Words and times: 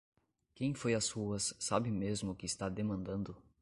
Quem 0.55 0.73
foi 0.73 0.95
às 0.95 1.11
ruas 1.11 1.53
sabe 1.59 1.91
mesmo 1.91 2.31
o 2.31 2.35
que 2.35 2.47
está 2.47 2.67
demandando? 2.67 3.37